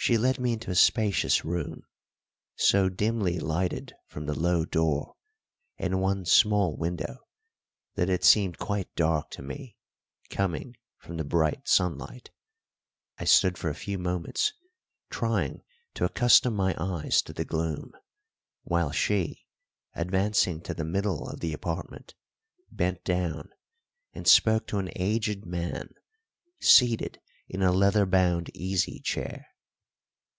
She 0.00 0.16
led 0.16 0.38
me 0.38 0.52
into 0.52 0.70
a 0.70 0.76
spacious 0.76 1.44
room, 1.44 1.82
so 2.54 2.88
dimly 2.88 3.40
lighted 3.40 3.94
from 4.06 4.26
the 4.26 4.38
low 4.38 4.64
door 4.64 5.16
and 5.76 6.00
one 6.00 6.24
small 6.24 6.76
window 6.76 7.26
that 7.96 8.08
it 8.08 8.22
seemed 8.22 8.58
quite 8.58 8.94
dark 8.94 9.28
to 9.32 9.42
me 9.42 9.76
coming 10.30 10.76
from 10.98 11.16
the 11.16 11.24
bright 11.24 11.66
sunlight. 11.66 12.30
I 13.18 13.24
stood 13.24 13.58
for 13.58 13.70
a 13.70 13.74
few 13.74 13.98
moments 13.98 14.52
trying 15.10 15.62
to 15.94 16.04
accustom 16.04 16.54
my 16.54 16.76
eyes 16.78 17.20
to 17.22 17.32
the 17.32 17.44
gloom, 17.44 17.90
while 18.62 18.92
she, 18.92 19.46
advancing 19.94 20.60
to 20.62 20.74
the 20.74 20.84
middle 20.84 21.28
of 21.28 21.40
the 21.40 21.52
apartment, 21.52 22.14
bent 22.70 23.02
down 23.02 23.50
and 24.12 24.28
spoke 24.28 24.68
to 24.68 24.78
an 24.78 24.90
aged 24.94 25.44
man 25.44 25.90
seated 26.60 27.20
in 27.48 27.62
a 27.62 27.72
leather 27.72 28.06
bound 28.06 28.48
easy 28.56 29.00
chair. 29.00 29.46